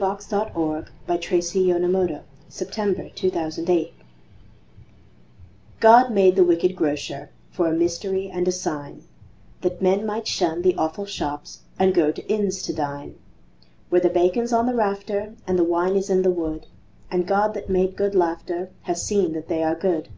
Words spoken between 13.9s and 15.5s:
Where the bacon's on the rafter